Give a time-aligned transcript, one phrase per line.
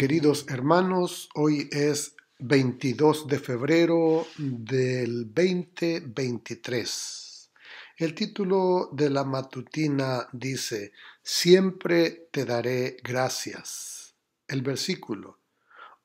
[0.00, 7.50] queridos hermanos, hoy es 22 de febrero del 2023.
[7.98, 10.92] El título de la matutina dice,
[11.22, 14.14] Siempre te daré gracias.
[14.48, 15.38] El versículo,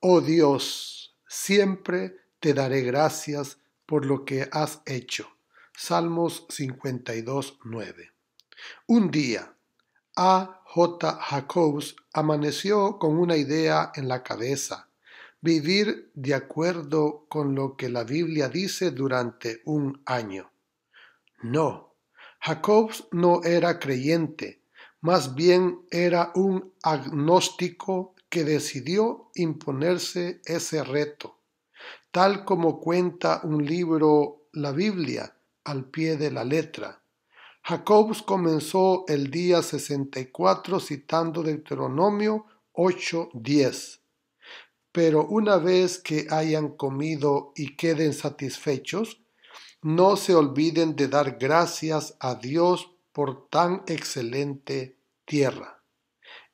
[0.00, 3.56] Oh Dios, siempre te daré gracias
[3.86, 5.26] por lo que has hecho.
[5.74, 8.12] Salmos 52, 9.
[8.88, 9.55] Un día,
[10.16, 10.62] A.
[10.64, 11.18] J.
[11.20, 14.86] Jacobs amaneció con una idea en la cabeza
[15.40, 20.50] vivir de acuerdo con lo que la Biblia dice durante un año.
[21.42, 21.94] No,
[22.40, 24.62] Jacobs no era creyente,
[25.00, 31.38] más bien era un agnóstico que decidió imponerse ese reto,
[32.10, 35.32] tal como cuenta un libro, la Biblia,
[35.64, 37.00] al pie de la letra.
[37.68, 43.98] Jacobs comenzó el día 64 citando Deuteronomio 8:10
[44.92, 49.20] pero una vez que hayan comido y queden satisfechos,
[49.82, 55.82] no se olviden de dar gracias a Dios por tan excelente tierra.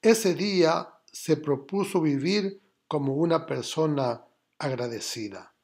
[0.01, 4.25] Ese día se propuso vivir como una persona
[4.59, 5.55] agradecida.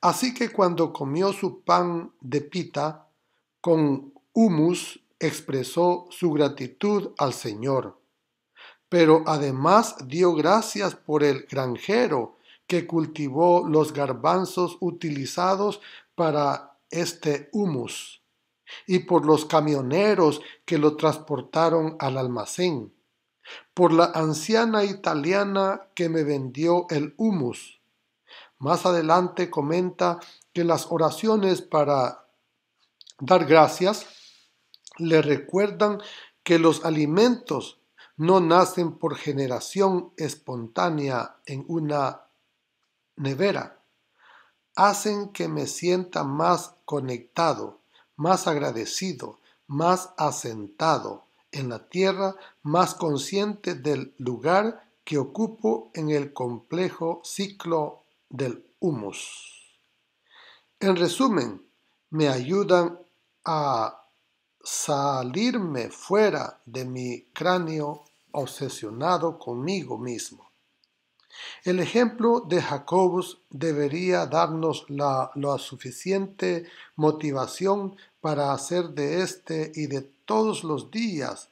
[0.00, 3.08] Así que cuando comió su pan de pita
[3.60, 7.98] con humus, expresó su gratitud al Señor
[8.88, 12.36] pero además dio gracias por el granjero
[12.66, 15.80] que cultivó los garbanzos utilizados
[16.14, 18.22] para este humus,
[18.86, 22.92] y por los camioneros que lo transportaron al almacén,
[23.72, 27.80] por la anciana italiana que me vendió el humus.
[28.58, 30.18] Más adelante comenta
[30.52, 32.26] que las oraciones para
[33.20, 34.06] dar gracias
[34.98, 36.00] le recuerdan
[36.42, 37.80] que los alimentos
[38.16, 42.22] no nacen por generación espontánea en una
[43.16, 43.80] nevera.
[44.74, 47.80] Hacen que me sienta más conectado,
[48.16, 56.32] más agradecido, más asentado en la tierra, más consciente del lugar que ocupo en el
[56.32, 59.78] complejo ciclo del humus.
[60.80, 61.66] En resumen,
[62.10, 62.98] me ayudan
[63.44, 64.07] a
[64.68, 70.50] salirme fuera de mi cráneo obsesionado conmigo mismo.
[71.64, 80.02] El ejemplo de Jacobus debería darnos la, suficiente motivación para hacer de este y de
[80.26, 81.48] todos los días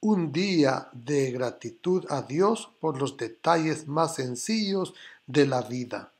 [0.00, 4.92] un día de gratitud a Dios por los detalles más sencillos
[5.26, 6.12] de la vida.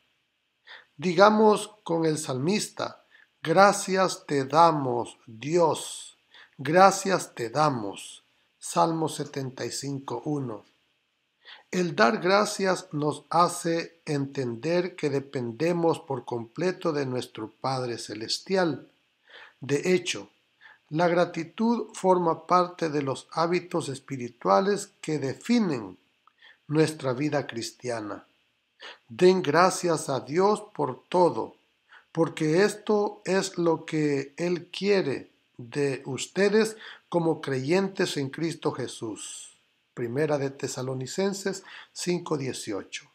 [0.97, 3.05] Digamos con el salmista,
[3.43, 6.18] gracias te damos, Dios,
[6.59, 8.25] gracias te damos
[8.59, 10.65] Salmo 75.1.
[11.71, 18.91] El dar gracias nos hace entender que dependemos por completo de nuestro Padre Celestial.
[19.61, 20.31] De hecho,
[20.91, 25.97] la gratitud forma parte de los hábitos espirituales que definen
[26.67, 28.27] nuestra vida cristiana.
[29.09, 31.55] Den gracias a Dios por todo,
[32.11, 36.77] porque esto es lo que Él quiere de ustedes
[37.09, 39.59] como creyentes en Cristo Jesús.
[39.93, 43.11] Primera de Tesalonicenses 5:18.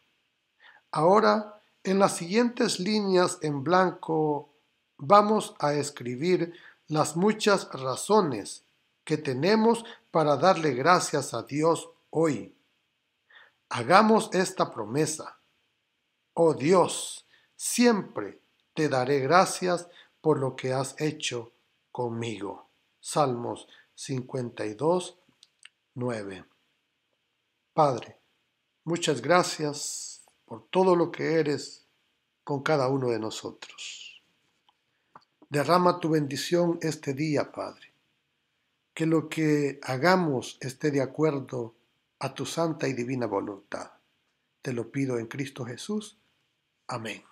[0.92, 4.50] Ahora, en las siguientes líneas en blanco,
[4.98, 6.54] vamos a escribir
[6.86, 8.64] las muchas razones
[9.04, 12.54] que tenemos para darle gracias a Dios hoy.
[13.70, 15.38] Hagamos esta promesa.
[16.34, 17.26] Oh Dios,
[17.56, 18.40] siempre
[18.74, 19.88] te daré gracias
[20.20, 21.53] por lo que has hecho
[21.94, 22.70] conmigo.
[22.98, 25.16] Salmos 52,
[25.94, 26.44] 9.
[27.72, 28.18] Padre,
[28.82, 31.86] muchas gracias por todo lo que eres
[32.42, 34.20] con cada uno de nosotros.
[35.48, 37.92] Derrama tu bendición este día, Padre.
[38.92, 41.76] Que lo que hagamos esté de acuerdo
[42.18, 43.92] a tu santa y divina voluntad.
[44.62, 46.18] Te lo pido en Cristo Jesús.
[46.88, 47.22] Amén.